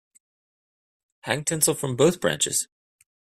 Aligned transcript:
Hang 1.25 1.43
tinsel 1.43 1.75
from 1.75 1.95
both 1.95 2.19
branches. 2.19 2.67